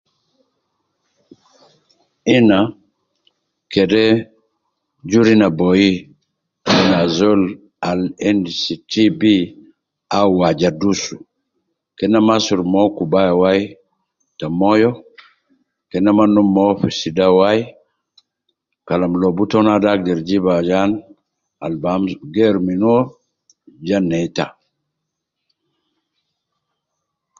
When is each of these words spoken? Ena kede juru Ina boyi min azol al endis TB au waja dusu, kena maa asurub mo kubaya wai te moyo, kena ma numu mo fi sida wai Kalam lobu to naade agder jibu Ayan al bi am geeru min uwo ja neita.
Ena 2.35 2.59
kede 3.71 4.03
juru 5.09 5.29
Ina 5.35 5.47
boyi 5.59 5.91
min 6.73 6.89
azol 7.03 7.41
al 7.89 8.01
endis 8.27 8.61
TB 8.91 9.21
au 10.17 10.29
waja 10.39 10.69
dusu, 10.81 11.15
kena 11.97 12.17
maa 12.27 12.39
asurub 12.41 12.67
mo 12.73 12.79
kubaya 12.97 13.33
wai 13.41 13.61
te 14.37 14.45
moyo, 14.59 14.91
kena 15.89 16.09
ma 16.17 16.23
numu 16.33 16.51
mo 16.55 16.77
fi 16.79 16.89
sida 16.99 17.27
wai 17.39 17.61
Kalam 18.87 19.13
lobu 19.21 19.43
to 19.51 19.57
naade 19.65 19.87
agder 19.93 20.19
jibu 20.27 20.49
Ayan 20.59 20.91
al 21.65 21.73
bi 21.81 21.87
am 21.93 22.03
geeru 22.33 22.59
min 22.65 22.81
uwo 22.89 22.99
ja 23.87 23.97
neita. 24.09 24.45